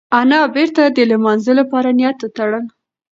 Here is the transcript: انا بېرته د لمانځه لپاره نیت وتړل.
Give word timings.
انا 0.19 0.39
بېرته 0.55 0.81
د 0.87 0.97
لمانځه 1.11 1.53
لپاره 1.59 1.89
نیت 1.99 2.17
وتړل. 2.21 2.65